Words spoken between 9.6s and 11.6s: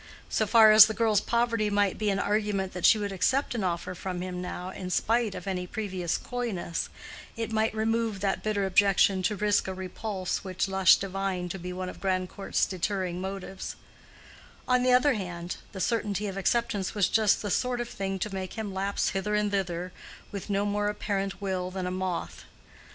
a repulse which Lush divined to